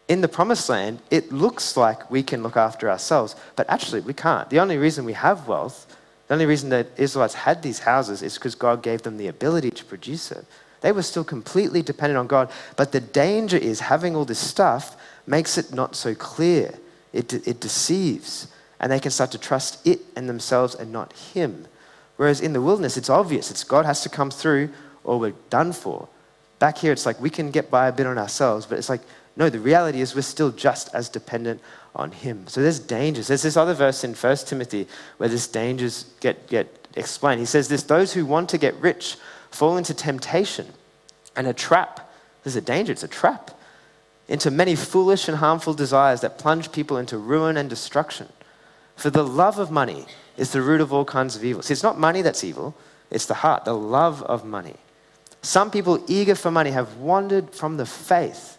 [0.07, 4.13] in the promised land, it looks like we can look after ourselves, but actually we
[4.13, 4.49] can't.
[4.49, 5.87] The only reason we have wealth,
[6.27, 9.71] the only reason that Israelites had these houses is because God gave them the ability
[9.71, 10.45] to produce it.
[10.81, 14.95] They were still completely dependent on God, but the danger is having all this stuff
[15.25, 16.75] makes it not so clear.
[17.11, 18.47] It, it deceives,
[18.79, 21.65] and they can start to trust it and themselves and not Him.
[22.17, 23.49] Whereas in the wilderness, it's obvious.
[23.49, 24.69] It's God has to come through
[25.03, 26.07] or we're done for.
[26.59, 29.01] Back here, it's like we can get by a bit on ourselves, but it's like
[29.37, 31.61] no, the reality is we're still just as dependent
[31.95, 32.47] on Him.
[32.47, 33.27] So there's dangers.
[33.27, 37.39] There's this other verse in 1 Timothy where this dangers get, get explained.
[37.39, 39.17] He says this those who want to get rich
[39.51, 40.67] fall into temptation
[41.35, 42.09] and a trap.
[42.43, 43.51] There's a danger, it's a trap.
[44.27, 48.29] Into many foolish and harmful desires that plunge people into ruin and destruction.
[48.95, 50.05] For the love of money
[50.37, 51.61] is the root of all kinds of evil.
[51.61, 52.75] See, it's not money that's evil,
[53.11, 54.75] it's the heart, the love of money.
[55.41, 58.54] Some people eager for money have wandered from the faith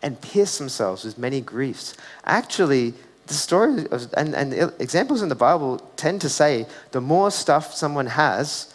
[0.00, 1.96] and pierce themselves with many griefs.
[2.24, 2.94] Actually,
[3.26, 7.74] the story of, and, and examples in the Bible tend to say the more stuff
[7.74, 8.72] someone has,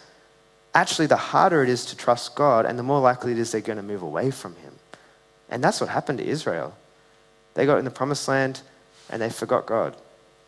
[0.74, 3.60] actually the harder it is to trust God and the more likely it is they're
[3.60, 4.72] going to move away from Him.
[5.48, 6.74] And that's what happened to Israel.
[7.54, 8.62] They got in the promised land
[9.10, 9.96] and they forgot God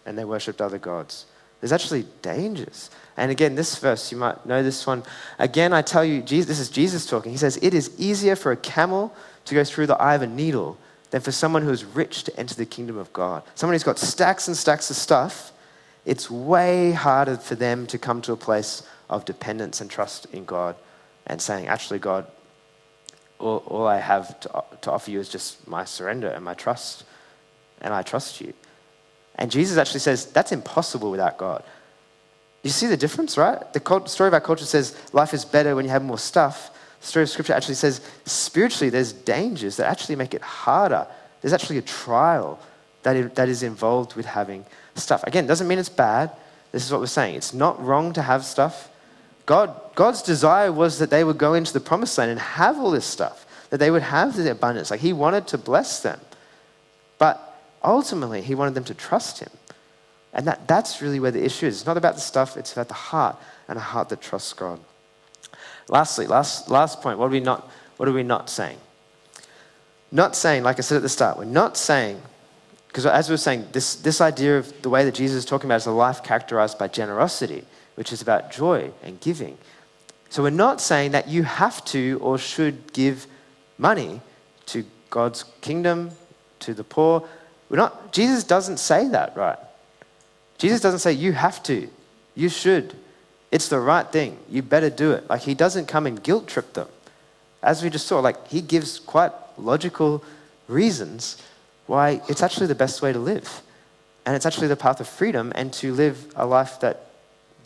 [0.04, 1.26] and they worshipped other gods.
[1.60, 2.90] There's actually dangers.
[3.16, 5.02] And again, this verse, you might know this one.
[5.38, 7.32] Again, I tell you, Jesus, this is Jesus talking.
[7.32, 9.14] He says, It is easier for a camel
[9.46, 10.76] to go through the eye of a needle
[11.10, 13.42] than for someone who is rich to enter the kingdom of God.
[13.54, 15.52] Someone who's got stacks and stacks of stuff,
[16.04, 20.44] it's way harder for them to come to a place of dependence and trust in
[20.44, 20.76] God
[21.26, 22.26] and saying, actually, God,
[23.38, 27.04] all, all I have to, to offer you is just my surrender and my trust,
[27.80, 28.52] and I trust you.
[29.36, 31.62] And Jesus actually says, that's impossible without God.
[32.62, 33.60] You see the difference, right?
[33.72, 36.70] The story of our culture says life is better when you have more stuff.
[37.00, 41.06] The story of Scripture actually says spiritually there's dangers that actually make it harder.
[41.40, 42.58] There's actually a trial
[43.02, 44.64] that, that is involved with having
[44.96, 45.22] stuff.
[45.24, 46.32] Again, doesn't mean it's bad.
[46.72, 47.36] This is what we're saying.
[47.36, 48.88] It's not wrong to have stuff.
[49.44, 52.90] God, God's desire was that they would go into the promised land and have all
[52.90, 54.90] this stuff, that they would have the abundance.
[54.90, 56.20] Like He wanted to bless them.
[57.18, 57.45] But
[57.86, 59.50] ultimately, He wanted them to trust Him.
[60.32, 61.78] And that, that's really where the issue is.
[61.78, 63.36] It's not about the stuff, it's about the heart
[63.68, 64.78] and a heart that trusts God.
[65.88, 68.78] Lastly, last, last point, what are, we not, what are we not saying?
[70.12, 72.20] Not saying, like I said at the start, we're not saying,
[72.88, 75.68] because as we were saying, this, this idea of the way that Jesus is talking
[75.68, 79.56] about is a life characterized by generosity, which is about joy and giving.
[80.28, 83.26] So we're not saying that you have to or should give
[83.78, 84.20] money
[84.66, 86.10] to God's kingdom,
[86.60, 87.26] to the poor.
[87.68, 89.58] We're not, Jesus doesn't say that, right?
[90.58, 91.88] Jesus doesn't say you have to,
[92.34, 92.96] you should.
[93.50, 94.38] It's the right thing.
[94.48, 95.28] You better do it.
[95.28, 96.88] Like he doesn't come and guilt trip them.
[97.62, 100.22] As we just saw, like he gives quite logical
[100.68, 101.42] reasons
[101.86, 103.62] why it's actually the best way to live.
[104.24, 107.06] And it's actually the path of freedom, and to live a life that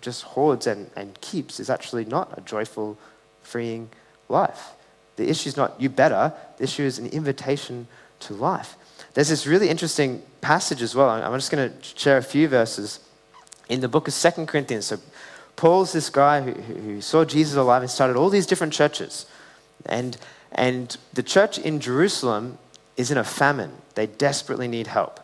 [0.03, 2.99] just hoards and, and keeps is actually not a joyful,
[3.43, 3.89] freeing
[4.29, 4.73] life.
[5.17, 7.87] The issue is not you better, the issue is an invitation
[8.21, 8.77] to life.
[9.15, 11.11] There's this really interesting passage as well.
[11.11, 13.01] I'm just going to share a few verses
[13.69, 14.87] in the book of Second Corinthians.
[14.87, 14.99] So,
[15.57, 19.27] Paul's this guy who, who saw Jesus alive and started all these different churches.
[19.85, 20.17] And,
[20.53, 22.57] and the church in Jerusalem
[22.97, 23.73] is in a famine.
[23.95, 25.21] They desperately need help.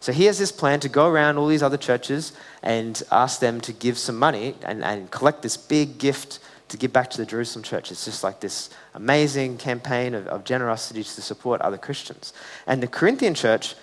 [0.00, 3.60] So he has this plan to go around all these other churches and ask them
[3.62, 7.26] to give some money and, and collect this big gift to give back to the
[7.26, 7.90] Jerusalem church.
[7.90, 12.32] It's just like this amazing campaign of, of generosity to support other Christians.
[12.66, 13.74] And the Corinthian church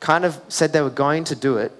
[0.00, 1.72] kind of said they were going to do it,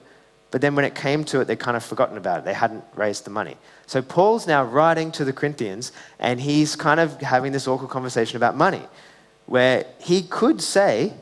[0.51, 2.45] but then when it came to it, they'd kind of forgotten about it.
[2.45, 3.57] They hadn't raised the money.
[3.87, 8.37] So Paul's now writing to the Corinthians, and he's kind of having this awkward conversation
[8.37, 8.83] about money,
[9.47, 11.13] where he could say,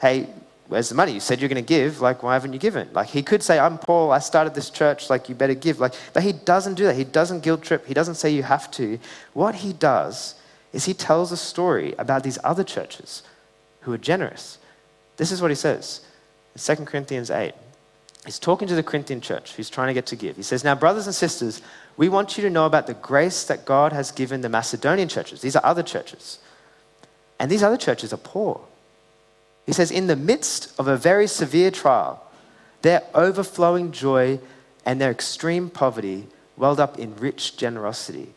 [0.00, 0.28] Hey,
[0.68, 1.12] where's the money?
[1.12, 2.00] You said you're going to give.
[2.00, 2.88] Like, why haven't you given?
[2.92, 4.12] Like, he could say, I'm Paul.
[4.12, 5.10] I started this church.
[5.10, 5.80] Like, you better give.
[5.80, 6.96] Like, but he doesn't do that.
[6.96, 7.86] He doesn't guilt trip.
[7.86, 8.98] He doesn't say you have to.
[9.32, 10.34] What he does
[10.72, 13.22] is he tells a story about these other churches
[13.80, 14.58] who are generous.
[15.16, 16.02] This is what he says
[16.54, 17.52] in 2 Corinthians 8.
[18.26, 20.36] He's talking to the Corinthian church who's trying to get to give.
[20.36, 21.62] He says, Now, brothers and sisters,
[21.96, 25.40] we want you to know about the grace that God has given the Macedonian churches.
[25.40, 26.38] These are other churches.
[27.38, 28.60] And these other churches are poor.
[29.68, 32.24] He says, in the midst of a very severe trial,
[32.80, 34.40] their overflowing joy
[34.86, 36.26] and their extreme poverty
[36.56, 38.32] welled up in rich generosity.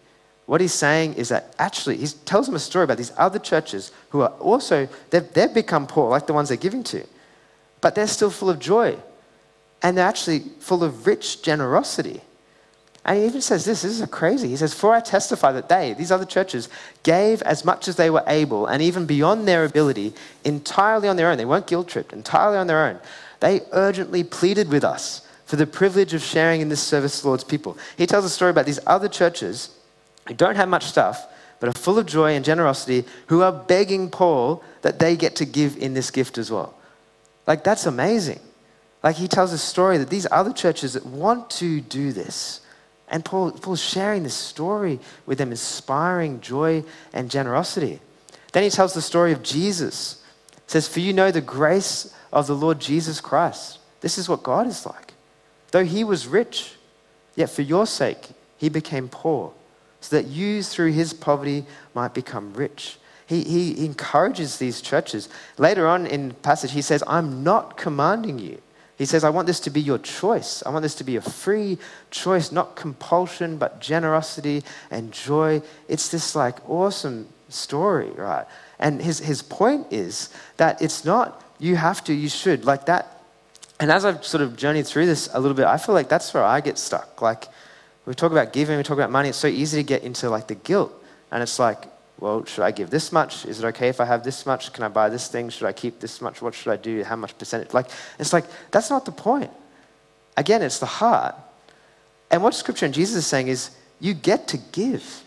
[0.45, 3.93] What he's saying is that actually, he tells them a story about these other churches
[4.09, 7.07] who are also, they've, they've become poor, like the ones they're giving to,
[7.79, 8.97] but they're still full of joy.
[9.81, 12.19] And they're actually full of rich generosity.
[13.03, 14.49] And he even says this, this is crazy.
[14.49, 16.69] He says, For I testify that they, these other churches,
[17.01, 21.29] gave as much as they were able and even beyond their ability, entirely on their
[21.31, 21.37] own.
[21.37, 22.99] They weren't guilt tripped, entirely on their own.
[23.39, 27.27] They urgently pleaded with us for the privilege of sharing in this service to the
[27.29, 27.77] Lord's people.
[27.97, 29.75] He tells a story about these other churches
[30.27, 31.27] who don't have much stuff,
[31.59, 35.45] but are full of joy and generosity, who are begging Paul that they get to
[35.45, 36.75] give in this gift as well.
[37.47, 38.39] Like, that's amazing.
[39.03, 42.61] Like, he tells a story that these other churches that want to do this,
[43.11, 47.99] and Paul, Paul's sharing this story with them, inspiring joy and generosity.
[48.53, 50.23] Then he tells the story of Jesus.
[50.65, 53.79] Says, For you know the grace of the Lord Jesus Christ.
[53.99, 55.13] This is what God is like.
[55.71, 56.75] Though he was rich,
[57.35, 59.53] yet for your sake he became poor,
[59.99, 62.97] so that you through his poverty might become rich.
[63.25, 65.27] He, he encourages these churches.
[65.57, 68.61] Later on in the passage, he says, I'm not commanding you
[69.01, 70.61] he says, I want this to be your choice.
[70.63, 71.79] I want this to be a free
[72.11, 75.63] choice, not compulsion, but generosity and joy.
[75.87, 78.45] It's this like awesome story, right?
[78.77, 83.23] And his, his point is that it's not you have to, you should, like that.
[83.79, 86.31] And as I've sort of journeyed through this a little bit, I feel like that's
[86.31, 87.23] where I get stuck.
[87.23, 87.47] Like,
[88.05, 90.45] we talk about giving, we talk about money, it's so easy to get into like
[90.45, 90.93] the guilt.
[91.31, 91.85] And it's like,
[92.21, 93.45] well, should I give this much?
[93.47, 94.71] Is it okay if I have this much?
[94.71, 95.49] Can I buy this thing?
[95.49, 96.39] Should I keep this much?
[96.39, 97.03] What should I do?
[97.03, 97.73] How much percentage?
[97.73, 97.87] Like,
[98.19, 99.49] it's like, that's not the point.
[100.37, 101.35] Again, it's the heart.
[102.29, 105.23] And what Scripture and Jesus is saying is, you get to give.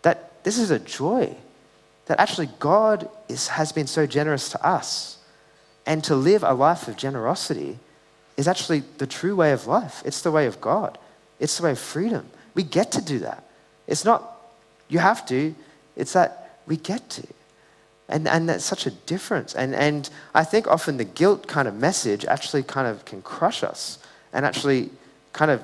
[0.00, 1.36] That this is a joy.
[2.06, 5.18] That actually God is, has been so generous to us.
[5.84, 7.78] And to live a life of generosity
[8.38, 10.02] is actually the true way of life.
[10.06, 10.96] It's the way of God,
[11.38, 12.30] it's the way of freedom.
[12.54, 13.44] We get to do that.
[13.86, 14.40] It's not,
[14.88, 15.54] you have to,
[15.96, 17.26] it's that we get to.
[18.08, 19.54] And, and that's such a difference.
[19.54, 23.62] And, and I think often the guilt kind of message actually kind of can crush
[23.62, 23.98] us
[24.32, 24.90] and actually
[25.32, 25.62] kind of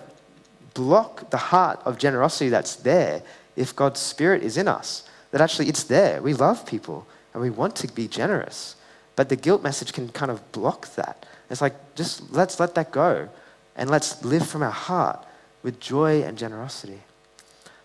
[0.74, 3.22] block the heart of generosity that's there
[3.56, 5.08] if God's Spirit is in us.
[5.30, 6.22] that actually it's there.
[6.22, 8.76] We love people and we want to be generous.
[9.14, 11.26] But the guilt message can kind of block that.
[11.50, 13.28] It's like, just let's let that go
[13.76, 15.24] and let's live from our heart
[15.62, 17.00] with joy and generosity.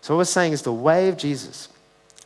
[0.00, 1.68] So, what we're saying is the way of Jesus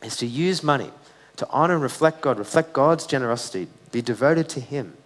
[0.03, 0.91] is to use money
[1.39, 4.97] to honor and reflect God, reflect God's generosity, be devoted to Him,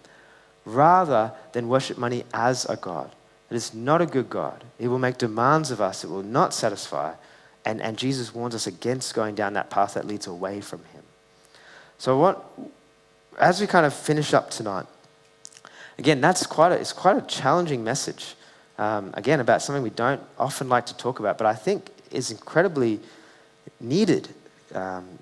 [0.64, 3.12] rather than worship money as a God.
[3.50, 4.64] It is not a good God.
[4.80, 7.14] It will make demands of us, it will not satisfy.
[7.64, 11.04] And, and Jesus warns us against going down that path that leads away from Him.
[11.98, 12.44] So, what,
[13.38, 14.86] as we kind of finish up tonight,
[15.98, 18.34] again, that's quite a, it's quite a challenging message.
[18.76, 22.32] Um, again, about something we don't often like to talk about, but I think is
[22.32, 22.98] incredibly
[23.78, 24.28] needed
[24.74, 25.18] um,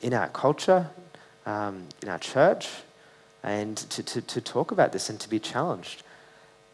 [0.00, 0.88] in our culture,
[1.46, 2.68] um, in our church,
[3.42, 6.02] and to, to, to talk about this and to be challenged.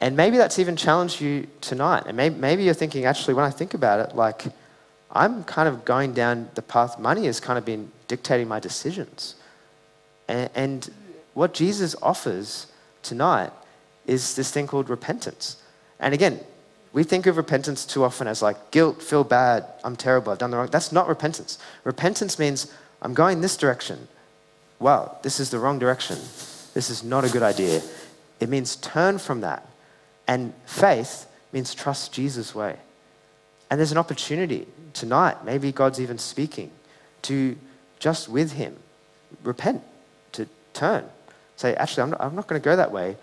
[0.01, 2.05] And maybe that's even challenged you tonight.
[2.07, 4.45] And maybe, maybe you're thinking, actually, when I think about it, like,
[5.11, 9.35] I'm kind of going down the path, money has kind of been dictating my decisions.
[10.29, 10.91] And, and
[11.35, 12.67] what Jesus offers
[13.03, 13.53] tonight
[14.07, 15.63] is this thing called repentance.
[15.99, 16.41] And again,
[16.99, 20.51] we think of repentance too often as like guilt, feel bad, I'm terrible, I've done
[20.51, 20.67] the wrong.
[20.67, 21.57] That's not repentance.
[21.85, 24.09] Repentance means I'm going this direction.
[24.81, 26.17] Wow, this is the wrong direction.
[26.75, 27.83] This is not a good idea.
[28.41, 29.65] It means turn from that.
[30.27, 32.75] And faith means trust Jesus' way.
[33.71, 36.73] And there's an opportunity tonight, maybe God's even speaking,
[37.23, 37.57] to
[38.01, 38.75] just with Him
[39.45, 39.85] repent,
[40.33, 41.05] to turn.
[41.55, 43.17] Say, actually, I'm not, I'm not going to go that way.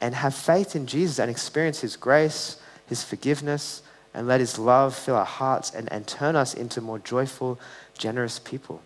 [0.00, 2.56] And have faith in Jesus and experience His grace,
[2.90, 6.98] His forgiveness, and let His love fill our hearts and, and turn us into more
[6.98, 7.58] joyful,
[7.96, 8.82] generous people.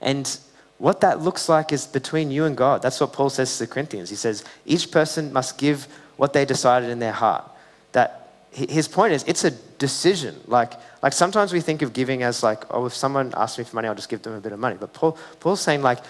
[0.00, 0.36] And
[0.78, 2.82] what that looks like is between you and God.
[2.82, 4.10] That's what Paul says to the Corinthians.
[4.10, 7.48] He says, each person must give what they decided in their heart.
[7.92, 10.40] That his point is, it's a decision.
[10.46, 10.72] Like,
[11.02, 13.86] like sometimes we think of giving as like, oh, if someone asks me for money,
[13.86, 14.76] I'll just give them a bit of money.
[14.78, 16.00] But Paul, Paul's saying, like,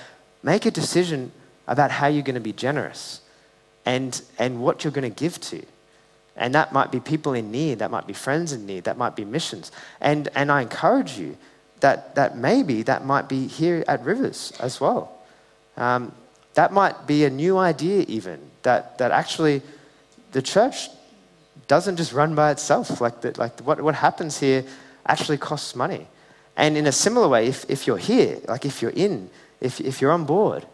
[0.43, 1.33] make a decision
[1.67, 3.21] about how you're going to be generous
[3.85, 5.63] and, and what you're going to give to.
[6.37, 9.15] And that might be people in need, that might be friends in need, that might
[9.15, 9.71] be missions.
[10.01, 11.37] And, and I encourage you
[11.81, 15.19] that, that maybe that might be here at Rivers as well.
[15.77, 16.13] Um,
[16.55, 19.63] that might be a new idea, even, that, that actually
[20.33, 20.89] the church
[21.69, 23.01] doesn't just run by itself.
[23.01, 24.65] Like, the, like what, what happens here
[25.07, 26.07] actually costs money.
[26.57, 30.01] And in a similar way, if, if you're here, like if you're in, if, if
[30.01, 30.67] you're on board,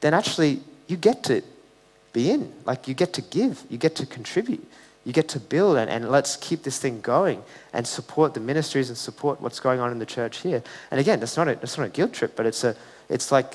[0.00, 1.42] then actually you get to
[2.12, 2.52] be in.
[2.64, 4.66] Like you get to give, you get to contribute,
[5.04, 8.88] you get to build, and, and let's keep this thing going and support the ministries
[8.88, 10.62] and support what's going on in the church here.
[10.90, 12.76] And again, that's not a, that's not a guilt trip, but it's, a,
[13.08, 13.54] it's like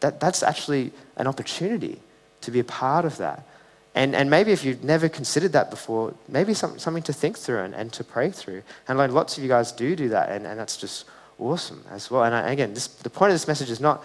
[0.00, 1.98] that, that's actually an opportunity
[2.42, 3.46] to be a part of that.
[3.94, 7.58] And, and maybe if you've never considered that before, maybe some, something to think through
[7.58, 8.62] and, and to pray through.
[8.86, 11.06] And like lots of you guys do do that, and, and that's just
[11.40, 12.22] awesome as well.
[12.22, 14.04] And I, again, this, the point of this message is not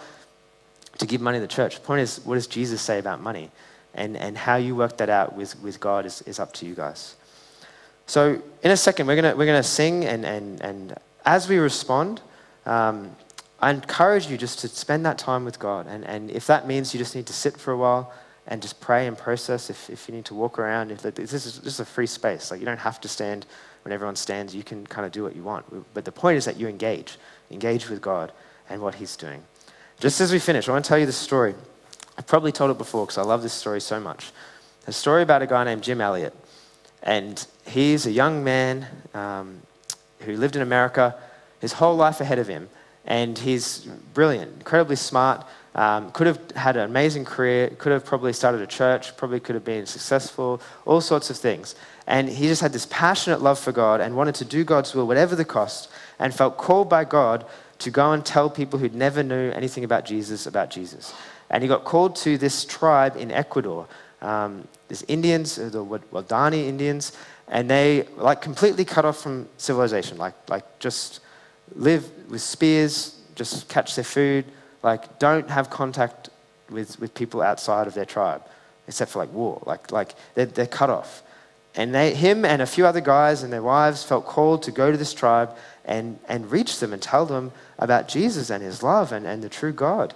[0.98, 1.76] to give money to the church.
[1.76, 3.50] The point is, what does Jesus say about money?
[3.96, 6.74] And, and how you work that out with, with God is, is up to you
[6.74, 7.16] guys.
[8.06, 12.20] So, in a second, we're going we're gonna sing, and, and, and as we respond,
[12.66, 13.10] um,
[13.58, 15.88] I encourage you just to spend that time with God.
[15.88, 18.12] And, and if that means you just need to sit for a while,
[18.48, 20.92] and just pray and process if, if you need to walk around.
[20.92, 22.50] If, this, is, is a free space.
[22.50, 23.46] Like you don't have to stand
[23.82, 24.54] when everyone stands.
[24.54, 25.94] You can kind of do what you want.
[25.94, 27.18] But the point is that you engage.
[27.50, 28.32] Engage with God
[28.68, 29.42] and what He's doing.
[29.98, 31.54] Just as we finish, I want to tell you this story.
[32.18, 34.30] I've probably told it before because I love this story so much.
[34.86, 36.34] A story about a guy named Jim Elliot.
[37.02, 39.60] And he's a young man um,
[40.20, 41.14] who lived in America,
[41.60, 42.68] his whole life ahead of him.
[43.04, 48.32] And he's brilliant, incredibly smart, um, could have had an amazing career, could have probably
[48.32, 51.74] started a church, probably could have been successful, all sorts of things.
[52.06, 55.06] And he just had this passionate love for God and wanted to do God's will,
[55.06, 57.44] whatever the cost, and felt called by God
[57.80, 61.12] to go and tell people who'd never knew anything about Jesus about Jesus.
[61.50, 63.86] And he got called to this tribe in Ecuador.
[64.20, 67.12] Um, there's Indians, uh, the Waodani Indians,
[67.48, 71.20] and they like completely cut off from civilization, like, like just
[71.74, 74.44] live with spears, just catch their food,
[74.82, 76.30] like don't have contact
[76.70, 78.42] with, with people outside of their tribe,
[78.88, 79.62] except for like war.
[79.66, 81.22] Like, like they're, they're cut off.
[81.74, 84.90] And they, him and a few other guys and their wives felt called to go
[84.90, 85.50] to this tribe
[85.84, 89.50] and, and reach them and tell them about Jesus and his love and, and the
[89.50, 90.14] true God.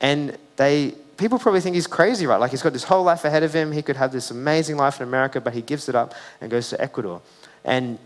[0.00, 2.38] And they, people probably think he's crazy, right?
[2.38, 3.72] Like he's got this whole life ahead of him.
[3.72, 6.70] He could have this amazing life in America, but he gives it up and goes
[6.70, 7.20] to Ecuador.
[7.64, 7.98] And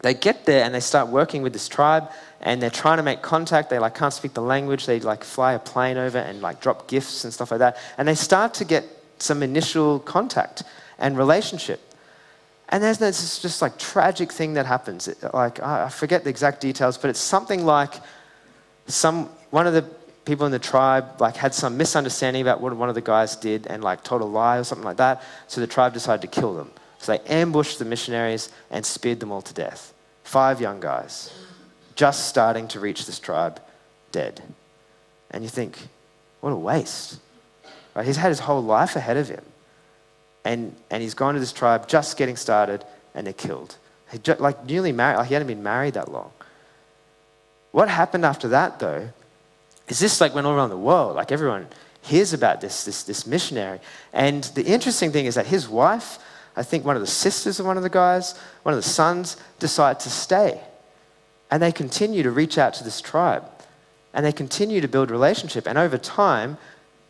[0.00, 3.20] they get there and they start working with this tribe and they're trying to make
[3.20, 3.68] contact.
[3.70, 4.86] They like can't speak the language.
[4.86, 7.76] They like fly a plane over and like drop gifts and stuff like that.
[7.96, 8.84] And they start to get
[9.18, 10.62] some initial contact
[10.98, 11.80] and relationship.
[12.68, 15.08] And there's this just like tragic thing that happens.
[15.08, 17.94] It, like I forget the exact details, but it's something like
[18.86, 19.82] some one of the
[20.28, 23.66] people in the tribe like had some misunderstanding about what one of the guys did
[23.66, 25.22] and like told a lie or something like that.
[25.46, 26.70] So the tribe decided to kill them.
[26.98, 29.94] So they ambushed the missionaries and speared them all to death.
[30.24, 31.32] Five young guys,
[31.94, 33.58] just starting to reach this tribe,
[34.12, 34.42] dead.
[35.30, 35.78] And you think,
[36.40, 37.20] what a waste.
[37.94, 38.04] Right?
[38.04, 39.44] He's had his whole life ahead of him.
[40.44, 43.78] And, and he's gone to this tribe just getting started and they're killed.
[44.12, 46.32] He just, like newly married, like he hadn't been married that long.
[47.72, 49.08] What happened after that, though,
[49.88, 51.16] is this like went all around the world.
[51.16, 51.66] Like everyone
[52.02, 53.80] hears about this, this, this missionary.
[54.12, 56.18] And the interesting thing is that his wife,
[56.56, 59.36] I think one of the sisters of one of the guys, one of the sons,
[59.58, 60.60] decide to stay.
[61.50, 63.44] And they continue to reach out to this tribe.
[64.12, 65.66] And they continue to build relationship.
[65.66, 66.58] And over time,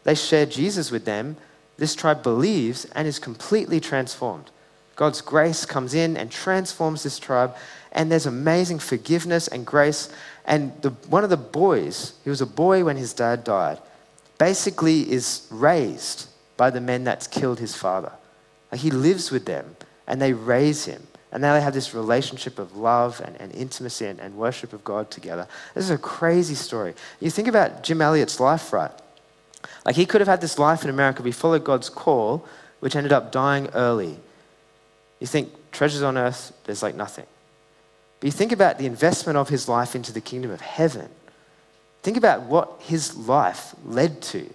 [0.05, 1.37] they share Jesus with them.
[1.77, 4.51] This tribe believes and is completely transformed.
[4.97, 7.55] God's grace comes in and transforms this tribe.
[7.93, 10.11] And there's amazing forgiveness and grace.
[10.49, 13.79] And the, one of the boys, he was a boy when his dad died,
[14.39, 16.27] basically is raised
[16.57, 18.11] by the men that killed his father.
[18.73, 19.77] Like he lives with them
[20.07, 21.07] and they raise him.
[21.31, 24.83] And now they have this relationship of love and, and intimacy and, and worship of
[24.83, 25.47] God together.
[25.75, 26.95] This is a crazy story.
[27.21, 28.91] You think about Jim Elliot's life, right?
[29.85, 32.47] Like he could have had this life in America, but he followed God's call,
[32.81, 34.19] which ended up dying early.
[35.21, 37.27] You think treasures on earth, there's like nothing.
[38.21, 41.09] But you think about the investment of his life into the kingdom of heaven.
[42.03, 44.49] Think about what his life led to,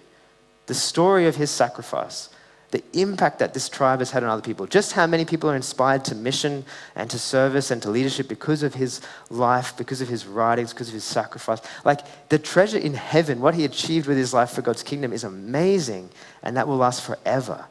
[0.66, 2.28] the story of his sacrifice,
[2.70, 5.56] the impact that this tribe has had on other people, just how many people are
[5.56, 6.64] inspired to mission
[6.96, 9.00] and to service and to leadership because of his
[9.30, 11.60] life, because of his writings, because of his sacrifice.
[11.84, 12.00] Like
[12.30, 16.10] the treasure in heaven, what he achieved with his life for God's kingdom is amazing,
[16.42, 17.66] and that will last forever.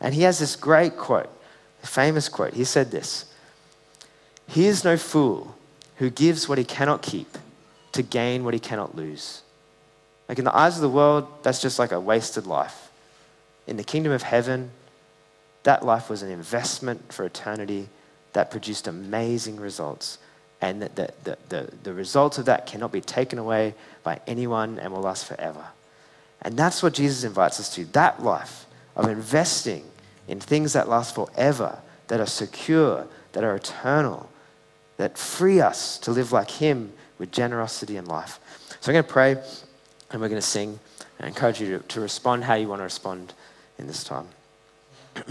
[0.00, 1.30] And he has this great quote,
[1.82, 2.54] famous quote.
[2.54, 3.32] He said this
[4.48, 5.54] he is no fool
[5.96, 7.38] who gives what he cannot keep
[7.92, 9.42] to gain what he cannot lose.
[10.28, 12.90] Like in the eyes of the world, that's just like a wasted life.
[13.66, 14.70] In the kingdom of heaven,
[15.64, 17.88] that life was an investment for eternity
[18.32, 20.18] that produced amazing results.
[20.60, 24.92] And the, the, the, the, results of that cannot be taken away by anyone and
[24.92, 25.66] will last forever.
[26.42, 29.84] And that's what Jesus invites us to that life of investing
[30.26, 31.78] in things that last forever,
[32.08, 34.28] that are secure, that are eternal,
[34.98, 38.38] that free us to live like Him with generosity and life.
[38.80, 39.32] So I'm going to pray
[40.10, 40.78] and we're going to sing.
[41.20, 43.32] I encourage you to, to respond how you want to respond
[43.78, 44.28] in this time.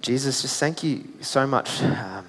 [0.00, 2.26] Jesus, just thank you so much um,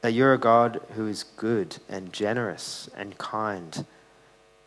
[0.00, 3.84] that you're a God who is good and generous and kind,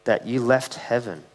[0.05, 1.25] that you left heaven,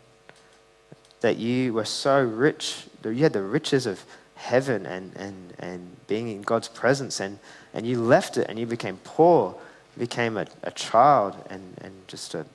[1.21, 4.05] that you were so rich, that you had the riches of
[4.37, 7.39] heaven and, and, and being in God's presence, and,
[7.75, 9.55] and you left it and you became poor,
[9.97, 12.47] became a, a child and, and just a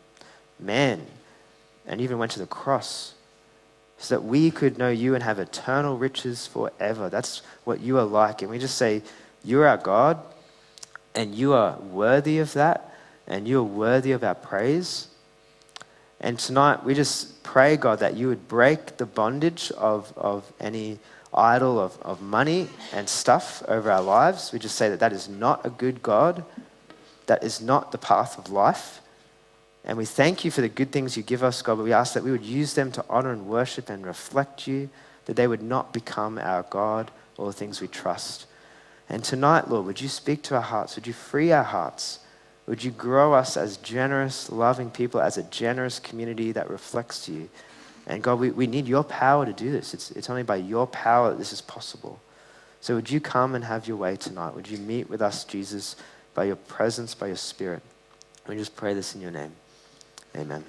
[0.60, 1.06] man,
[1.86, 3.14] and even went to the cross
[4.04, 7.10] so that we could know you and have eternal riches forever.
[7.10, 8.42] That's what you are like.
[8.42, 9.02] And we just say,
[9.46, 10.20] You're our God,
[11.16, 12.94] and you are worthy of that,
[13.28, 15.08] and you are worthy of our praise.
[16.24, 20.98] And tonight, we just pray, God, that you would break the bondage of, of any
[21.34, 24.54] idol of, of money and stuff over our lives.
[24.54, 26.46] We just say that that is not a good God.
[27.26, 29.02] That is not the path of life.
[29.84, 32.14] And we thank you for the good things you give us, God, but we ask
[32.14, 34.90] that we would use them to honor and worship and reflect you,
[35.26, 38.46] that they would not become our God or the things we trust.
[39.10, 40.96] And tonight, Lord, would you speak to our hearts?
[40.96, 42.20] Would you free our hearts?
[42.66, 47.50] Would you grow us as generous, loving people, as a generous community that reflects you?
[48.08, 49.94] And God, we, we need your power to do this.
[49.94, 52.20] It's, it's only by your power that this is possible.
[52.82, 54.56] So would you come and have your way tonight?
[54.56, 55.96] Would you meet with us, Jesus,
[56.34, 57.82] by your presence, by your spirit?
[58.48, 59.54] We just pray this in your name.
[60.36, 60.66] Amen.